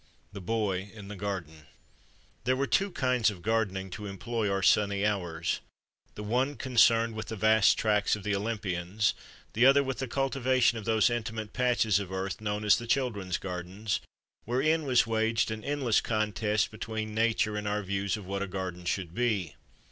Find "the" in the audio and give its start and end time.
0.33-0.41, 1.09-1.15, 6.15-6.23, 7.27-7.35, 8.23-8.35, 9.53-9.67, 9.99-10.07, 12.79-12.87